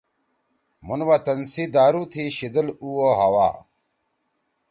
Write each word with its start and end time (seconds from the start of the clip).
مھون 0.85 1.01
وطن 1.09 1.39
سی 1.51 1.63
دارُو 1.73 2.03
تھی 2.11 2.23
شیِدل 2.37 2.67
او 2.81 2.87
وھوا 3.17 3.47